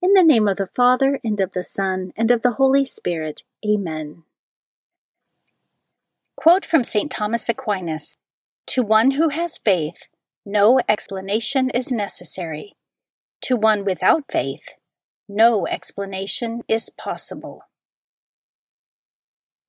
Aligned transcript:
In 0.00 0.12
the 0.12 0.22
name 0.22 0.46
of 0.46 0.58
the 0.58 0.68
Father, 0.76 1.18
and 1.24 1.40
of 1.40 1.52
the 1.54 1.64
Son, 1.64 2.12
and 2.16 2.30
of 2.30 2.42
the 2.42 2.52
Holy 2.52 2.84
Spirit. 2.84 3.42
Amen. 3.66 4.22
Quote 6.36 6.64
from 6.64 6.84
St. 6.84 7.10
Thomas 7.10 7.48
Aquinas 7.48 8.14
To 8.66 8.82
one 8.84 9.12
who 9.12 9.30
has 9.30 9.58
faith, 9.58 10.06
no 10.46 10.78
explanation 10.88 11.68
is 11.70 11.90
necessary. 11.90 12.74
To 13.42 13.56
one 13.56 13.84
without 13.84 14.22
faith, 14.30 14.74
no 15.28 15.66
explanation 15.66 16.62
is 16.68 16.90
possible. 16.90 17.62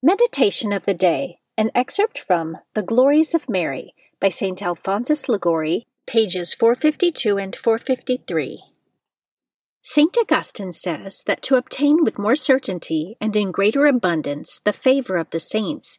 Meditation 0.03 0.71
of 0.71 0.85
the 0.85 0.93
Day 0.93 1.39
An 1.57 1.71
excerpt 1.73 2.19
from 2.19 2.59
The 2.75 2.83
Glories 2.83 3.33
of 3.33 3.49
Mary 3.49 3.95
by 4.21 4.29
St. 4.29 4.61
Alphonsus 4.61 5.27
Liguori, 5.27 5.87
pages 6.05 6.53
452 6.53 7.39
and 7.39 7.55
453. 7.55 8.68
St. 9.91 10.15
Augustine 10.19 10.71
says 10.71 11.23
that 11.23 11.41
to 11.41 11.55
obtain 11.55 12.03
with 12.03 12.19
more 12.19 12.35
certainty 12.35 13.17
and 13.19 13.35
in 13.35 13.49
greater 13.51 13.87
abundance 13.87 14.61
the 14.63 14.71
favor 14.71 15.17
of 15.17 15.31
the 15.31 15.39
saints, 15.39 15.97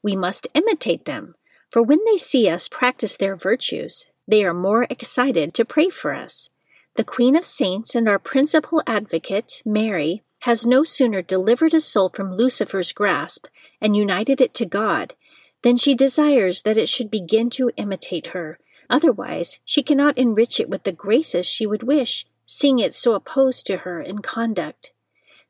we 0.00 0.14
must 0.14 0.46
imitate 0.54 1.06
them, 1.06 1.34
for 1.68 1.82
when 1.82 1.98
they 2.06 2.16
see 2.16 2.48
us 2.48 2.68
practice 2.68 3.16
their 3.16 3.34
virtues, 3.34 4.06
they 4.28 4.44
are 4.44 4.54
more 4.54 4.86
excited 4.88 5.54
to 5.54 5.64
pray 5.64 5.90
for 5.90 6.14
us. 6.14 6.50
The 6.94 7.02
Queen 7.02 7.34
of 7.34 7.44
Saints 7.44 7.96
and 7.96 8.08
our 8.08 8.20
principal 8.20 8.80
advocate, 8.86 9.60
Mary, 9.66 10.22
has 10.42 10.64
no 10.64 10.84
sooner 10.84 11.20
delivered 11.20 11.74
a 11.74 11.80
soul 11.80 12.10
from 12.10 12.36
Lucifer's 12.36 12.92
grasp 12.92 13.48
and 13.80 13.96
united 13.96 14.40
it 14.40 14.54
to 14.54 14.66
God 14.66 15.16
than 15.62 15.76
she 15.76 15.96
desires 15.96 16.62
that 16.62 16.78
it 16.78 16.88
should 16.88 17.10
begin 17.10 17.50
to 17.50 17.72
imitate 17.76 18.28
her. 18.28 18.60
Otherwise, 18.88 19.58
she 19.64 19.82
cannot 19.82 20.16
enrich 20.16 20.60
it 20.60 20.68
with 20.68 20.84
the 20.84 20.92
graces 20.92 21.44
she 21.44 21.66
would 21.66 21.82
wish 21.82 22.24
seeing 22.52 22.78
it 22.78 22.94
so 22.94 23.14
opposed 23.14 23.66
to 23.66 23.78
her 23.78 24.00
in 24.00 24.18
conduct. 24.18 24.92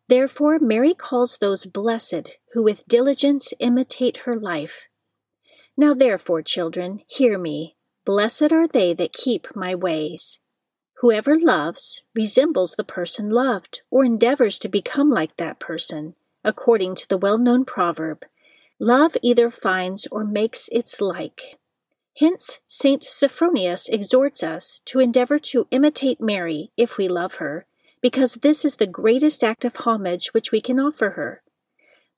Therefore, 0.08 0.58
Mary 0.58 0.94
calls 0.94 1.38
those 1.38 1.66
blessed 1.66 2.38
who 2.52 2.62
with 2.62 2.86
diligence 2.86 3.52
imitate 3.58 4.18
her 4.18 4.36
life. 4.36 4.88
Now, 5.76 5.94
therefore, 5.94 6.42
children, 6.42 7.00
hear 7.06 7.38
me. 7.38 7.76
Blessed 8.04 8.52
are 8.52 8.68
they 8.68 8.94
that 8.94 9.12
keep 9.12 9.54
my 9.56 9.74
ways. 9.74 10.40
Whoever 11.00 11.38
loves 11.38 12.02
resembles 12.14 12.74
the 12.74 12.84
person 12.84 13.30
loved, 13.30 13.82
or 13.90 14.04
endeavors 14.04 14.58
to 14.60 14.68
become 14.68 15.10
like 15.10 15.36
that 15.36 15.58
person, 15.58 16.14
according 16.44 16.94
to 16.96 17.08
the 17.08 17.18
well 17.18 17.38
known 17.38 17.64
proverb 17.64 18.24
Love 18.82 19.16
either 19.22 19.48
finds 19.48 20.08
or 20.10 20.24
makes 20.24 20.68
its 20.72 21.00
like. 21.00 21.56
Hence, 22.18 22.60
St. 22.66 23.02
Sophronius 23.02 23.88
exhorts 23.88 24.42
us 24.42 24.80
to 24.84 25.00
endeavor 25.00 25.38
to 25.38 25.66
imitate 25.70 26.20
Mary 26.20 26.70
if 26.76 26.98
we 26.98 27.08
love 27.08 27.36
her, 27.36 27.66
because 28.02 28.34
this 28.34 28.64
is 28.64 28.76
the 28.76 28.86
greatest 28.86 29.42
act 29.42 29.64
of 29.64 29.76
homage 29.76 30.34
which 30.34 30.52
we 30.52 30.60
can 30.60 30.78
offer 30.78 31.10
her. 31.10 31.42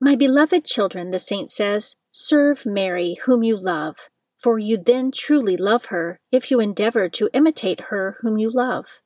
My 0.01 0.17
beloved 0.17 0.65
children, 0.65 1.11
the 1.11 1.19
saint 1.19 1.51
says, 1.51 1.97
serve 2.11 2.67
Mary, 2.67 3.19
whom 3.25 3.45
you 3.45 3.57
love, 3.57 4.11
for 4.37 4.59
you 4.59 4.77
then 4.77 5.13
truly 5.13 5.57
love 5.57 5.87
her 5.87 6.19
if 6.33 6.51
you 6.51 6.59
endeavor 6.59 7.09
to 7.11 7.31
imitate 7.33 7.83
her 7.89 8.19
whom 8.21 8.37
you 8.37 8.51
love. 8.51 9.01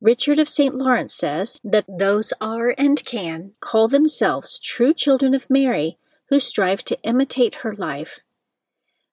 Richard 0.00 0.38
of 0.38 0.50
St. 0.50 0.74
Lawrence 0.74 1.14
says 1.14 1.60
that 1.64 1.86
those 1.88 2.34
are 2.40 2.74
and 2.76 3.02
can 3.06 3.52
call 3.60 3.88
themselves 3.88 4.58
true 4.58 4.92
children 4.92 5.34
of 5.34 5.48
Mary 5.48 5.96
who 6.28 6.38
strive 6.38 6.84
to 6.84 6.98
imitate 7.02 7.56
her 7.56 7.72
life 7.72 8.20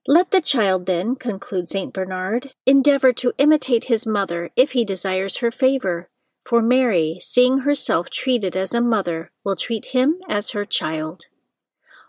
let 0.08 0.32
the 0.32 0.42
child, 0.42 0.88
then, 0.88 1.16
concludes 1.16 1.72
St. 1.72 1.94
Bernard, 1.94 2.54
endeavor 2.66 3.14
to 3.14 3.34
imitate 3.38 3.86
his 3.86 4.08
mother 4.08 4.50
if 4.56 4.72
he 4.72 4.84
desires 4.84 5.38
her 5.38 5.52
favor, 5.52 6.10
for 6.44 6.62
Mary, 6.62 7.18
seeing 7.20 7.60
herself 7.60 8.10
treated 8.10 8.58
as 8.58 8.74
a 8.74 8.82
mother, 8.82 9.32
will 9.44 9.56
treat 9.56 9.88
him 9.88 10.18
as 10.28 10.52
her 10.52 10.66
child. 10.66 11.28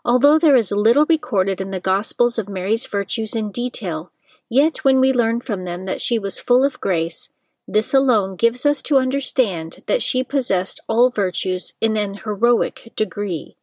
Although 0.05 0.39
there 0.39 0.57
is 0.57 0.73
little 0.73 1.07
recorded 1.07 1.61
in 1.61 1.71
the 1.71 1.81
Gospels 1.81 2.39
of 2.39 2.49
Mary's 2.49 2.87
virtues 2.87 3.37
in 3.37 3.51
detail, 3.51 4.11
yet 4.49 4.79
when 4.79 4.99
we 4.99 5.13
learn 5.13 5.41
from 5.41 5.65
them 5.65 5.85
that 5.85 6.01
she 6.01 6.19
was 6.19 6.41
full 6.41 6.65
of 6.65 6.81
grace, 6.81 7.31
this 7.69 7.95
alone 7.95 8.37
gives 8.37 8.67
us 8.67 8.83
to 8.83 8.97
understand 8.99 9.83
that 9.87 10.03
she 10.03 10.25
possessed 10.25 10.81
all 10.89 11.11
virtues 11.11 11.75
in 11.81 11.97
an 11.97 12.15
heroic 12.25 12.93
degree. 12.97 13.57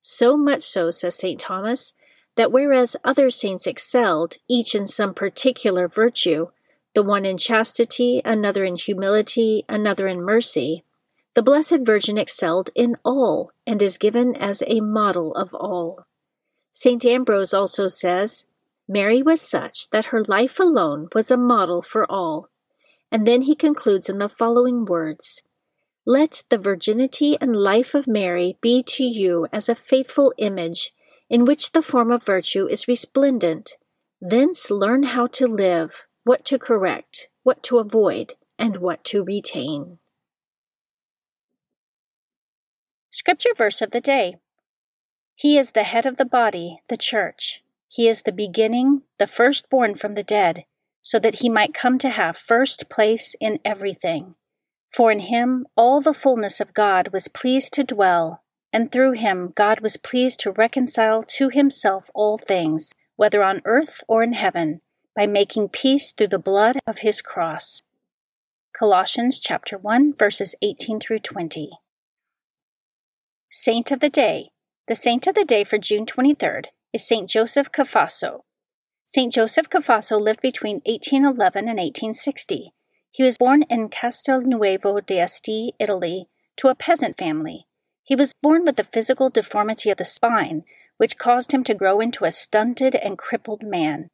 So 0.00 0.36
much 0.36 0.62
so, 0.62 0.90
says 0.90 1.16
St. 1.16 1.40
Thomas, 1.40 1.94
that 2.40 2.50
whereas 2.50 2.96
other 3.04 3.28
saints 3.28 3.66
excelled, 3.66 4.38
each 4.48 4.74
in 4.74 4.86
some 4.86 5.12
particular 5.12 5.86
virtue, 5.86 6.46
the 6.94 7.02
one 7.02 7.26
in 7.26 7.36
chastity, 7.36 8.22
another 8.24 8.64
in 8.64 8.76
humility, 8.76 9.62
another 9.68 10.08
in 10.08 10.22
mercy, 10.22 10.82
the 11.34 11.42
Blessed 11.42 11.80
Virgin 11.82 12.16
excelled 12.16 12.70
in 12.74 12.96
all, 13.04 13.52
and 13.66 13.82
is 13.82 13.98
given 13.98 14.34
as 14.34 14.62
a 14.66 14.80
model 14.80 15.34
of 15.34 15.52
all. 15.52 16.06
St. 16.72 17.04
Ambrose 17.04 17.52
also 17.52 17.88
says, 17.88 18.46
Mary 18.88 19.22
was 19.22 19.42
such 19.42 19.90
that 19.90 20.06
her 20.06 20.24
life 20.24 20.58
alone 20.58 21.08
was 21.14 21.30
a 21.30 21.36
model 21.36 21.82
for 21.82 22.10
all. 22.10 22.48
And 23.12 23.26
then 23.26 23.42
he 23.42 23.54
concludes 23.54 24.08
in 24.08 24.16
the 24.16 24.30
following 24.30 24.86
words 24.86 25.42
Let 26.06 26.44
the 26.48 26.56
virginity 26.56 27.36
and 27.38 27.54
life 27.54 27.94
of 27.94 28.08
Mary 28.08 28.56
be 28.62 28.82
to 28.84 29.04
you 29.04 29.46
as 29.52 29.68
a 29.68 29.74
faithful 29.74 30.32
image 30.38 30.94
in 31.30 31.44
which 31.44 31.70
the 31.72 31.80
form 31.80 32.10
of 32.10 32.24
virtue 32.24 32.66
is 32.66 32.88
resplendent. 32.88 33.76
Thence 34.20 34.70
learn 34.70 35.04
how 35.04 35.28
to 35.28 35.46
live, 35.46 36.06
what 36.24 36.44
to 36.46 36.58
correct, 36.58 37.28
what 37.44 37.62
to 37.62 37.78
avoid, 37.78 38.34
and 38.58 38.76
what 38.76 39.04
to 39.04 39.24
retain. 39.24 39.98
Scripture 43.08 43.54
verse 43.56 43.80
of 43.80 43.92
the 43.92 44.00
day 44.00 44.36
He 45.36 45.56
is 45.56 45.70
the 45.70 45.84
head 45.84 46.04
of 46.04 46.16
the 46.16 46.24
body, 46.24 46.80
the 46.88 46.96
church. 46.96 47.62
He 47.88 48.08
is 48.08 48.22
the 48.22 48.32
beginning, 48.32 49.02
the 49.18 49.26
firstborn 49.26 49.94
from 49.94 50.14
the 50.14 50.22
dead, 50.22 50.64
so 51.02 51.18
that 51.18 51.36
he 51.36 51.48
might 51.48 51.74
come 51.74 51.98
to 51.98 52.10
have 52.10 52.36
first 52.36 52.88
place 52.88 53.34
in 53.40 53.58
everything. 53.64 54.34
For 54.92 55.10
in 55.10 55.20
him 55.20 55.66
all 55.76 56.00
the 56.00 56.14
fullness 56.14 56.60
of 56.60 56.74
God 56.74 57.08
was 57.12 57.28
pleased 57.28 57.72
to 57.74 57.84
dwell, 57.84 58.42
and 58.72 58.90
through 58.90 59.12
him 59.12 59.52
God 59.54 59.80
was 59.80 59.96
pleased 59.96 60.40
to 60.40 60.52
reconcile 60.52 61.22
to 61.22 61.48
himself 61.48 62.10
all 62.14 62.38
things, 62.38 62.94
whether 63.16 63.42
on 63.42 63.62
earth 63.64 64.02
or 64.08 64.22
in 64.22 64.32
heaven, 64.32 64.80
by 65.16 65.26
making 65.26 65.68
peace 65.68 66.12
through 66.12 66.28
the 66.28 66.38
blood 66.38 66.78
of 66.86 66.98
his 66.98 67.20
cross. 67.20 67.82
Colossians 68.76 69.40
chapter 69.40 69.76
1 69.76 70.14
verses 70.18 70.54
18 70.62 71.00
through 71.00 71.18
20. 71.18 71.70
Saint 73.50 73.90
of 73.90 74.00
the 74.00 74.10
Day. 74.10 74.50
The 74.86 74.94
saint 74.94 75.26
of 75.26 75.34
the 75.34 75.44
day 75.44 75.64
for 75.64 75.76
June 75.76 76.06
23rd 76.06 76.66
is 76.92 77.06
Saint 77.06 77.28
Joseph 77.28 77.70
Cafasso. 77.72 78.40
Saint 79.06 79.32
Joseph 79.32 79.68
Cafasso 79.68 80.20
lived 80.20 80.40
between 80.40 80.76
1811 80.86 81.68
and 81.68 81.78
1860. 81.78 82.72
He 83.10 83.22
was 83.24 83.38
born 83.38 83.62
in 83.68 83.88
Castelnuovo 83.88 85.04
d'Asti, 85.04 85.72
Italy, 85.80 86.28
to 86.56 86.68
a 86.68 86.76
peasant 86.76 87.18
family. 87.18 87.66
He 88.10 88.16
was 88.16 88.34
born 88.34 88.64
with 88.64 88.76
a 88.80 88.82
physical 88.82 89.30
deformity 89.30 89.88
of 89.88 89.98
the 89.98 90.04
spine, 90.04 90.64
which 90.96 91.16
caused 91.16 91.54
him 91.54 91.62
to 91.62 91.74
grow 91.74 92.00
into 92.00 92.24
a 92.24 92.32
stunted 92.32 92.96
and 92.96 93.16
crippled 93.16 93.62
man. 93.62 94.08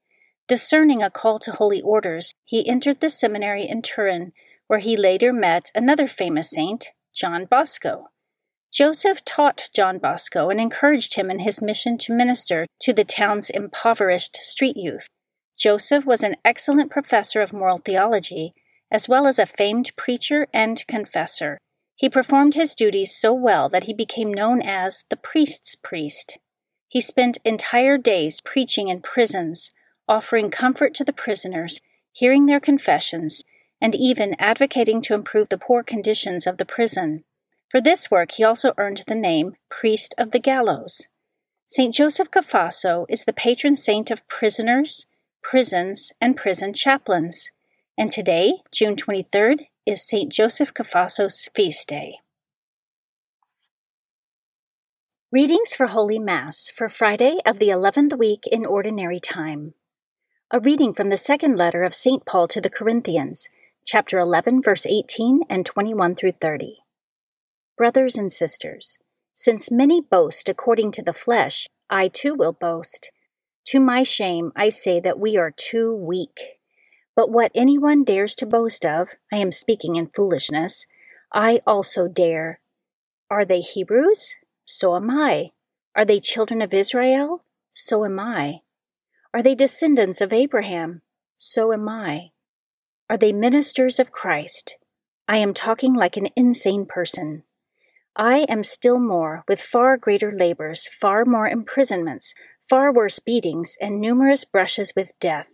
Discerning 0.46 1.02
a 1.02 1.08
call 1.08 1.38
to 1.38 1.52
holy 1.52 1.80
orders, 1.80 2.34
he 2.44 2.68
entered 2.68 3.00
the 3.00 3.08
seminary 3.08 3.66
in 3.66 3.80
Turin, 3.80 4.34
where 4.66 4.80
he 4.80 4.98
later 4.98 5.32
met 5.32 5.70
another 5.74 6.08
famous 6.08 6.50
saint, 6.50 6.88
John 7.14 7.46
Bosco. 7.46 8.08
Joseph 8.70 9.24
taught 9.24 9.70
John 9.74 9.96
Bosco 9.96 10.50
and 10.50 10.60
encouraged 10.60 11.14
him 11.14 11.30
in 11.30 11.38
his 11.38 11.62
mission 11.62 11.96
to 11.96 12.14
minister 12.14 12.66
to 12.80 12.92
the 12.92 13.02
town's 13.02 13.48
impoverished 13.48 14.36
street 14.36 14.76
youth. 14.76 15.06
Joseph 15.56 16.04
was 16.04 16.22
an 16.22 16.36
excellent 16.44 16.90
professor 16.90 17.40
of 17.40 17.54
moral 17.54 17.78
theology, 17.78 18.52
as 18.90 19.08
well 19.08 19.26
as 19.26 19.38
a 19.38 19.46
famed 19.46 19.96
preacher 19.96 20.48
and 20.52 20.86
confessor. 20.86 21.56
He 21.96 22.10
performed 22.10 22.54
his 22.54 22.74
duties 22.74 23.14
so 23.14 23.32
well 23.32 23.68
that 23.70 23.84
he 23.84 23.94
became 23.94 24.32
known 24.32 24.60
as 24.60 25.04
the 25.08 25.16
priest's 25.16 25.74
priest. 25.74 26.38
He 26.88 27.00
spent 27.00 27.38
entire 27.44 27.96
days 27.96 28.42
preaching 28.42 28.88
in 28.88 29.00
prisons, 29.00 29.72
offering 30.06 30.50
comfort 30.50 30.94
to 30.94 31.04
the 31.04 31.12
prisoners, 31.12 31.80
hearing 32.12 32.46
their 32.46 32.60
confessions, 32.60 33.42
and 33.80 33.94
even 33.94 34.36
advocating 34.38 35.00
to 35.02 35.14
improve 35.14 35.48
the 35.48 35.58
poor 35.58 35.82
conditions 35.82 36.46
of 36.46 36.58
the 36.58 36.64
prison. 36.64 37.24
For 37.70 37.80
this 37.80 38.10
work, 38.10 38.32
he 38.32 38.44
also 38.44 38.74
earned 38.78 39.02
the 39.06 39.14
name 39.14 39.56
Priest 39.68 40.14
of 40.16 40.30
the 40.30 40.38
Gallows. 40.38 41.08
St. 41.66 41.92
Joseph 41.92 42.30
Cafasso 42.30 43.06
is 43.08 43.24
the 43.24 43.32
patron 43.32 43.74
saint 43.74 44.10
of 44.10 44.26
prisoners, 44.28 45.06
prisons, 45.42 46.12
and 46.20 46.36
prison 46.36 46.72
chaplains. 46.72 47.50
And 47.98 48.10
today, 48.10 48.58
June 48.70 48.96
23rd, 48.96 49.66
is 49.86 50.04
St. 50.04 50.32
Joseph 50.32 50.74
Cafasso's 50.74 51.48
feast 51.54 51.88
day. 51.88 52.16
Readings 55.30 55.74
for 55.76 55.86
Holy 55.86 56.18
Mass 56.18 56.68
for 56.74 56.88
Friday 56.88 57.38
of 57.46 57.60
the 57.60 57.68
11th 57.68 58.18
week 58.18 58.48
in 58.50 58.66
Ordinary 58.66 59.20
Time. 59.20 59.74
A 60.50 60.58
reading 60.58 60.92
from 60.92 61.10
the 61.10 61.16
second 61.16 61.56
letter 61.56 61.84
of 61.84 61.94
St. 61.94 62.26
Paul 62.26 62.48
to 62.48 62.60
the 62.60 62.68
Corinthians, 62.68 63.48
chapter 63.84 64.18
11, 64.18 64.60
verse 64.60 64.86
18 64.86 65.42
and 65.48 65.64
21 65.64 66.16
through 66.16 66.32
30. 66.32 66.78
Brothers 67.78 68.16
and 68.16 68.32
sisters, 68.32 68.98
since 69.34 69.70
many 69.70 70.00
boast 70.00 70.48
according 70.48 70.90
to 70.92 71.02
the 71.02 71.12
flesh, 71.12 71.68
I 71.88 72.08
too 72.08 72.34
will 72.34 72.52
boast. 72.52 73.12
To 73.66 73.78
my 73.78 74.02
shame, 74.02 74.50
I 74.56 74.68
say 74.70 74.98
that 74.98 75.20
we 75.20 75.36
are 75.36 75.52
too 75.52 75.94
weak. 75.94 76.55
But 77.16 77.30
what 77.30 77.50
anyone 77.54 78.04
dares 78.04 78.34
to 78.36 78.46
boast 78.46 78.84
of, 78.84 79.08
I 79.32 79.38
am 79.38 79.50
speaking 79.50 79.96
in 79.96 80.08
foolishness, 80.08 80.86
I 81.32 81.60
also 81.66 82.06
dare. 82.06 82.60
Are 83.30 83.44
they 83.44 83.60
Hebrews? 83.60 84.34
So 84.66 84.94
am 84.94 85.10
I. 85.10 85.52
Are 85.96 86.04
they 86.04 86.20
children 86.20 86.60
of 86.60 86.74
Israel? 86.74 87.42
So 87.72 88.04
am 88.04 88.20
I. 88.20 88.60
Are 89.32 89.42
they 89.42 89.54
descendants 89.54 90.20
of 90.20 90.32
Abraham? 90.32 91.00
So 91.36 91.72
am 91.72 91.88
I. 91.88 92.30
Are 93.08 93.16
they 93.16 93.32
ministers 93.32 93.98
of 93.98 94.12
Christ? 94.12 94.76
I 95.26 95.38
am 95.38 95.54
talking 95.54 95.94
like 95.94 96.16
an 96.16 96.28
insane 96.36 96.86
person. 96.86 97.44
I 98.14 98.40
am 98.48 98.62
still 98.62 98.98
more, 98.98 99.44
with 99.48 99.60
far 99.60 99.96
greater 99.96 100.32
labors, 100.32 100.88
far 101.00 101.24
more 101.24 101.48
imprisonments, 101.48 102.34
far 102.68 102.92
worse 102.92 103.18
beatings, 103.18 103.76
and 103.80 104.00
numerous 104.00 104.44
brushes 104.44 104.92
with 104.94 105.18
death. 105.18 105.50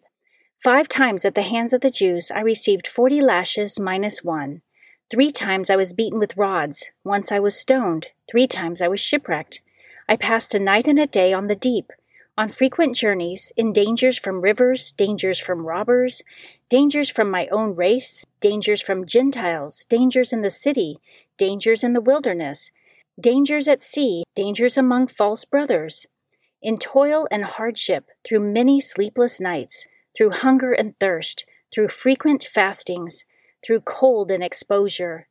Five 0.63 0.87
times 0.87 1.25
at 1.25 1.35
the 1.35 1.43
hands 1.43 1.73
of 1.73 1.81
the 1.81 1.91
Jews 1.91 2.31
I 2.31 2.39
received 2.39 2.87
forty 2.87 3.21
lashes 3.21 3.81
minus 3.81 4.23
one. 4.23 4.63
Three 5.11 5.33
times 5.33 5.71
I 5.71 5.75
was 5.75 5.93
beaten 5.93 6.21
with 6.21 6.37
rods. 6.37 6.93
Once 7.03 7.33
I 7.33 7.41
was 7.41 7.59
stoned. 7.59 8.11
Three 8.31 8.47
times 8.47 8.81
I 8.81 8.87
was 8.87 9.01
shipwrecked. 9.01 9.61
I 10.09 10.15
passed 10.15 10.55
a 10.55 10.61
night 10.61 10.87
and 10.87 11.01
a 11.01 11.07
day 11.09 11.33
on 11.33 11.49
the 11.49 11.57
deep, 11.57 11.91
on 12.39 12.49
frequent 12.49 12.95
journeys, 12.95 13.53
in 13.57 13.73
dangers 13.73 14.17
from 14.17 14.41
rivers, 14.41 14.93
dangers 14.93 15.41
from 15.41 15.67
robbers, 15.67 16.23
dangers 16.69 17.11
from 17.11 17.29
my 17.29 17.49
own 17.49 17.75
race, 17.75 18.25
dangers 18.39 18.81
from 18.81 19.05
Gentiles, 19.05 19.85
dangers 19.87 20.33
in 20.33 20.43
the 20.43 20.49
city, 20.49 20.99
dangers 21.39 21.83
in 21.83 21.93
the 21.93 22.01
wilderness, 22.01 22.71
dangers 23.19 23.67
at 23.67 23.83
sea, 23.83 24.23
dangers 24.37 24.79
among 24.79 25.09
false 25.09 25.45
brothers. 25.45 26.07
In 26.63 26.79
toil 26.79 27.27
and 27.33 27.43
hardship, 27.43 28.11
through 28.23 28.53
many 28.53 28.81
sleepless 28.81 29.41
nights, 29.41 29.89
through 30.17 30.31
hunger 30.31 30.73
and 30.73 30.99
thirst, 30.99 31.47
through 31.73 31.89
frequent 31.89 32.45
fastings, 32.45 33.25
through 33.65 33.81
cold 33.81 34.31
and 34.31 34.43
exposure. 34.43 35.29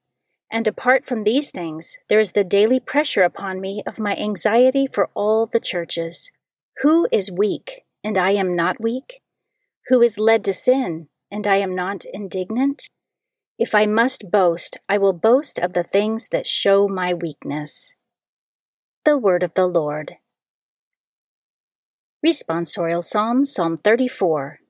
And 0.52 0.68
apart 0.68 1.06
from 1.06 1.24
these 1.24 1.50
things, 1.50 1.98
there 2.10 2.20
is 2.20 2.34
the 2.34 2.44
daily 2.44 2.80
pressure 2.80 3.24
upon 3.24 3.62
me 3.62 3.84
of 3.88 4.00
my 4.00 4.16
anxiety 4.16 4.88
for 4.88 5.10
all 5.14 5.46
the 5.46 5.60
churches. 5.60 6.32
Who 6.82 7.08
is 7.12 7.32
weak, 7.32 7.84
and 8.04 8.18
I 8.18 8.32
am 8.32 8.56
not 8.56 8.82
weak? 8.82 9.22
Who 9.88 10.02
is 10.02 10.20
led 10.20 10.44
to 10.46 10.54
sin, 10.54 11.08
and 11.30 11.48
I 11.48 11.58
am 11.58 11.76
not 11.76 12.04
indignant? 12.14 12.90
If 13.58 13.76
I 13.76 13.86
must 13.86 14.32
boast, 14.32 14.78
I 14.90 14.98
will 14.98 15.14
boast 15.14 15.60
of 15.60 15.74
the 15.74 15.84
things 15.84 16.30
that 16.30 16.48
show 16.48 16.88
my 16.88 17.14
weakness. 17.14 17.94
The 19.06 19.18
Word 19.18 19.44
of 19.44 19.54
the 19.54 19.68
Lord. 19.68 20.18
Responsorial 22.26 23.04
Psalm, 23.04 23.46
Psalm 23.46 23.78
34. 23.78 24.61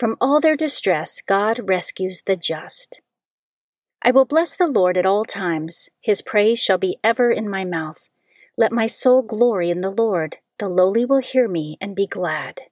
From 0.00 0.16
all 0.18 0.40
their 0.40 0.56
distress, 0.56 1.20
God 1.20 1.68
rescues 1.68 2.22
the 2.22 2.34
just. 2.34 3.02
I 4.00 4.12
will 4.12 4.24
bless 4.24 4.56
the 4.56 4.66
Lord 4.66 4.96
at 4.96 5.04
all 5.04 5.26
times. 5.26 5.90
His 6.00 6.22
praise 6.22 6.58
shall 6.58 6.78
be 6.78 6.96
ever 7.04 7.30
in 7.30 7.50
my 7.50 7.66
mouth. 7.66 8.08
Let 8.56 8.72
my 8.72 8.86
soul 8.86 9.20
glory 9.20 9.68
in 9.68 9.82
the 9.82 9.90
Lord. 9.90 10.38
The 10.58 10.70
lowly 10.70 11.04
will 11.04 11.20
hear 11.20 11.46
me 11.48 11.76
and 11.82 11.94
be 11.94 12.06
glad. 12.06 12.62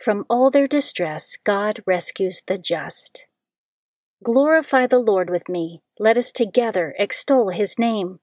From 0.00 0.24
all 0.30 0.48
their 0.48 0.68
distress, 0.68 1.38
God 1.42 1.82
rescues 1.86 2.40
the 2.46 2.56
just. 2.56 3.26
Glorify 4.22 4.86
the 4.86 5.00
Lord 5.00 5.28
with 5.28 5.48
me. 5.48 5.82
Let 5.98 6.16
us 6.16 6.30
together 6.30 6.94
extol 7.00 7.48
his 7.48 7.80
name. 7.80 8.20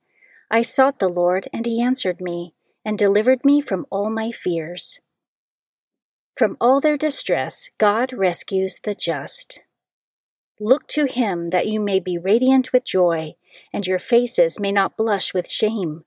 I 0.49 0.61
sought 0.61 0.99
the 0.99 1.09
Lord, 1.09 1.49
and 1.51 1.65
he 1.65 1.81
answered 1.81 2.21
me, 2.21 2.53
and 2.85 2.97
delivered 2.97 3.43
me 3.43 3.59
from 3.59 3.85
all 3.89 4.09
my 4.09 4.31
fears. 4.31 5.01
From 6.35 6.57
all 6.59 6.79
their 6.79 6.97
distress, 6.97 7.69
God 7.77 8.11
rescues 8.11 8.79
the 8.83 8.95
just. 8.95 9.61
Look 10.59 10.87
to 10.87 11.05
him 11.05 11.49
that 11.49 11.67
you 11.67 11.79
may 11.79 11.99
be 11.99 12.17
radiant 12.17 12.73
with 12.73 12.85
joy, 12.85 13.35
and 13.71 13.85
your 13.85 13.99
faces 13.99 14.59
may 14.59 14.71
not 14.71 14.97
blush 14.97 15.33
with 15.33 15.49
shame. 15.49 16.05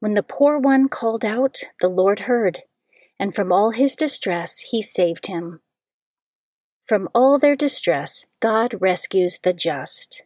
When 0.00 0.14
the 0.14 0.22
poor 0.22 0.58
one 0.58 0.88
called 0.88 1.24
out, 1.24 1.58
the 1.80 1.88
Lord 1.88 2.20
heard, 2.20 2.62
and 3.18 3.34
from 3.34 3.52
all 3.52 3.72
his 3.72 3.96
distress 3.96 4.60
he 4.60 4.80
saved 4.80 5.26
him. 5.26 5.60
From 6.86 7.08
all 7.14 7.38
their 7.38 7.56
distress, 7.56 8.26
God 8.40 8.76
rescues 8.80 9.40
the 9.42 9.52
just. 9.52 10.22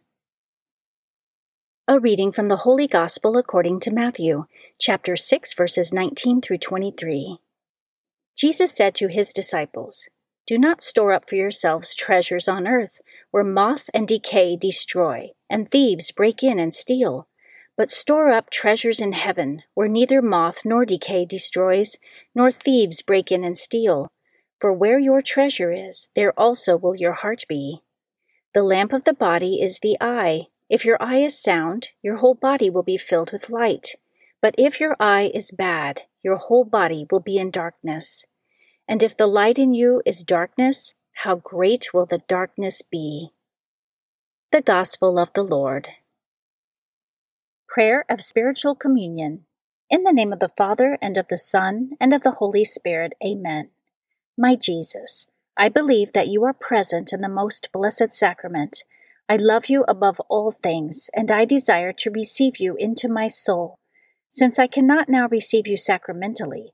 A 1.87 1.99
reading 1.99 2.31
from 2.31 2.47
the 2.47 2.57
Holy 2.57 2.87
Gospel 2.87 3.35
according 3.35 3.79
to 3.81 3.91
Matthew, 3.91 4.45
chapter 4.79 5.15
6, 5.15 5.53
verses 5.55 5.91
19 5.91 6.39
through 6.39 6.59
23. 6.59 7.39
Jesus 8.41 8.71
said 8.71 8.95
to 8.95 9.07
his 9.07 9.33
disciples, 9.33 10.09
Do 10.47 10.57
not 10.57 10.81
store 10.81 11.11
up 11.11 11.29
for 11.29 11.35
yourselves 11.35 11.93
treasures 11.93 12.47
on 12.47 12.67
earth, 12.67 12.99
where 13.29 13.43
moth 13.43 13.87
and 13.93 14.07
decay 14.07 14.55
destroy, 14.55 15.29
and 15.47 15.69
thieves 15.69 16.09
break 16.11 16.41
in 16.41 16.57
and 16.57 16.73
steal. 16.73 17.27
But 17.77 17.91
store 17.91 18.29
up 18.29 18.49
treasures 18.49 18.99
in 18.99 19.11
heaven, 19.11 19.61
where 19.75 19.87
neither 19.87 20.23
moth 20.23 20.65
nor 20.65 20.85
decay 20.85 21.23
destroys, 21.25 21.97
nor 22.33 22.49
thieves 22.49 23.03
break 23.03 23.31
in 23.31 23.43
and 23.43 23.55
steal 23.55 24.09
for 24.61 24.71
where 24.71 24.99
your 24.99 25.21
treasure 25.21 25.73
is, 25.73 26.07
there 26.15 26.39
also 26.39 26.77
will 26.77 26.95
your 26.95 27.13
heart 27.13 27.43
be. 27.49 27.81
The 28.53 28.63
lamp 28.63 28.93
of 28.93 29.05
the 29.05 29.13
body 29.13 29.59
is 29.59 29.79
the 29.79 29.97
eye. 29.99 30.47
If 30.69 30.85
your 30.85 31.01
eye 31.01 31.17
is 31.17 31.37
sound, 31.37 31.89
your 32.03 32.17
whole 32.17 32.35
body 32.35 32.69
will 32.69 32.83
be 32.83 32.95
filled 32.95 33.31
with 33.31 33.49
light. 33.49 33.95
But 34.39 34.53
if 34.57 34.79
your 34.79 34.95
eye 34.99 35.31
is 35.33 35.51
bad, 35.51 36.03
your 36.21 36.37
whole 36.37 36.63
body 36.63 37.07
will 37.09 37.19
be 37.19 37.37
in 37.37 37.49
darkness. 37.49 38.25
And 38.87 39.03
if 39.03 39.15
the 39.15 39.27
light 39.27 39.57
in 39.57 39.73
you 39.73 40.01
is 40.05 40.23
darkness, 40.23 40.95
how 41.13 41.35
great 41.35 41.93
will 41.93 42.05
the 42.05 42.21
darkness 42.27 42.81
be? 42.81 43.31
The 44.51 44.61
Gospel 44.61 45.17
of 45.17 45.31
the 45.33 45.43
Lord. 45.43 45.89
Prayer 47.69 48.05
of 48.09 48.21
Spiritual 48.21 48.75
Communion. 48.75 49.45
In 49.89 50.03
the 50.03 50.11
name 50.11 50.33
of 50.33 50.39
the 50.39 50.51
Father, 50.57 50.97
and 51.01 51.17
of 51.17 51.27
the 51.29 51.37
Son, 51.37 51.91
and 51.99 52.13
of 52.13 52.21
the 52.21 52.31
Holy 52.31 52.63
Spirit, 52.63 53.13
Amen. 53.25 53.69
My 54.37 54.55
Jesus, 54.55 55.27
I 55.57 55.69
believe 55.69 56.13
that 56.13 56.27
you 56.27 56.43
are 56.45 56.53
present 56.53 57.13
in 57.13 57.21
the 57.21 57.29
most 57.29 57.69
blessed 57.71 58.13
sacrament. 58.13 58.83
I 59.29 59.35
love 59.35 59.67
you 59.67 59.85
above 59.87 60.19
all 60.29 60.51
things, 60.51 61.09
and 61.13 61.31
I 61.31 61.45
desire 61.45 61.93
to 61.93 62.11
receive 62.11 62.57
you 62.57 62.75
into 62.77 63.07
my 63.07 63.27
soul. 63.27 63.79
Since 64.31 64.57
I 64.59 64.67
cannot 64.67 65.09
now 65.09 65.27
receive 65.29 65.67
you 65.67 65.77
sacramentally, 65.77 66.73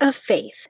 Of 0.00 0.16
Faith. 0.16 0.68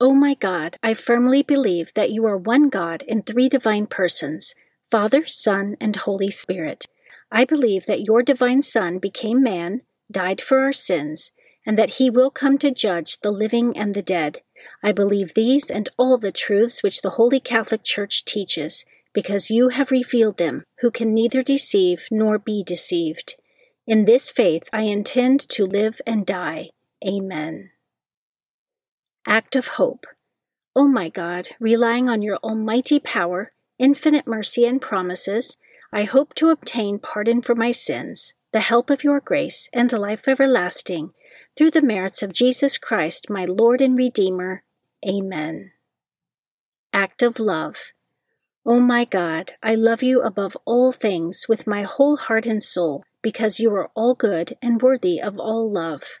O 0.00 0.12
my 0.12 0.34
God, 0.34 0.76
I 0.82 0.94
firmly 0.94 1.42
believe 1.42 1.94
that 1.94 2.10
you 2.10 2.26
are 2.26 2.36
one 2.36 2.68
God 2.68 3.02
in 3.02 3.22
three 3.22 3.48
divine 3.48 3.86
persons 3.86 4.54
Father, 4.90 5.26
Son, 5.26 5.76
and 5.80 5.96
Holy 5.96 6.30
Spirit. 6.30 6.86
I 7.30 7.44
believe 7.44 7.86
that 7.86 8.06
your 8.06 8.22
divine 8.22 8.62
Son 8.62 8.98
became 8.98 9.42
man, 9.42 9.80
died 10.10 10.40
for 10.40 10.60
our 10.60 10.72
sins, 10.72 11.32
and 11.64 11.78
that 11.78 11.94
he 11.94 12.08
will 12.08 12.30
come 12.30 12.58
to 12.58 12.70
judge 12.70 13.20
the 13.20 13.30
living 13.30 13.76
and 13.76 13.94
the 13.94 14.02
dead. 14.02 14.40
I 14.82 14.92
believe 14.92 15.34
these 15.34 15.70
and 15.70 15.88
all 15.96 16.18
the 16.18 16.30
truths 16.30 16.82
which 16.82 17.02
the 17.02 17.10
Holy 17.10 17.40
Catholic 17.40 17.82
Church 17.82 18.24
teaches, 18.24 18.84
because 19.12 19.50
you 19.50 19.70
have 19.70 19.90
revealed 19.90 20.36
them, 20.36 20.62
who 20.80 20.90
can 20.90 21.12
neither 21.14 21.42
deceive 21.42 22.06
nor 22.12 22.38
be 22.38 22.62
deceived. 22.62 23.34
In 23.86 24.04
this 24.04 24.30
faith 24.30 24.68
I 24.72 24.82
intend 24.82 25.40
to 25.50 25.66
live 25.66 26.00
and 26.06 26.26
die. 26.26 26.70
Amen. 27.06 27.70
Act 29.28 29.56
of 29.56 29.68
Hope. 29.68 30.06
O 30.76 30.82
oh 30.82 30.88
my 30.88 31.08
God, 31.08 31.48
relying 31.58 32.08
on 32.08 32.22
your 32.22 32.36
almighty 32.44 33.00
power, 33.00 33.52
infinite 33.76 34.24
mercy, 34.24 34.64
and 34.64 34.80
promises, 34.80 35.56
I 35.92 36.04
hope 36.04 36.32
to 36.34 36.50
obtain 36.50 37.00
pardon 37.00 37.42
for 37.42 37.56
my 37.56 37.72
sins, 37.72 38.34
the 38.52 38.60
help 38.60 38.88
of 38.88 39.02
your 39.02 39.18
grace, 39.18 39.68
and 39.72 39.90
the 39.90 39.98
life 39.98 40.28
everlasting, 40.28 41.10
through 41.56 41.72
the 41.72 41.82
merits 41.82 42.22
of 42.22 42.32
Jesus 42.32 42.78
Christ, 42.78 43.28
my 43.28 43.44
Lord 43.44 43.80
and 43.80 43.96
Redeemer. 43.96 44.62
Amen. 45.04 45.72
Act 46.92 47.20
of 47.22 47.40
Love. 47.40 47.92
O 48.64 48.76
oh 48.76 48.80
my 48.80 49.04
God, 49.04 49.54
I 49.60 49.74
love 49.74 50.04
you 50.04 50.22
above 50.22 50.56
all 50.64 50.92
things 50.92 51.46
with 51.48 51.66
my 51.66 51.82
whole 51.82 52.16
heart 52.16 52.46
and 52.46 52.62
soul, 52.62 53.02
because 53.22 53.58
you 53.58 53.74
are 53.74 53.90
all 53.96 54.14
good 54.14 54.56
and 54.62 54.80
worthy 54.80 55.20
of 55.20 55.36
all 55.36 55.68
love. 55.68 56.20